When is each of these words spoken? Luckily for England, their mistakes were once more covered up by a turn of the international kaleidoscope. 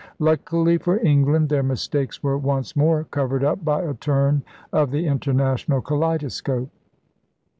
Luckily 0.17 0.79
for 0.79 0.97
England, 1.05 1.49
their 1.49 1.61
mistakes 1.61 2.23
were 2.23 2.35
once 2.35 2.75
more 2.75 3.03
covered 3.03 3.43
up 3.43 3.63
by 3.63 3.83
a 3.83 3.93
turn 3.93 4.41
of 4.73 4.89
the 4.89 5.05
international 5.05 5.79
kaleidoscope. 5.79 6.71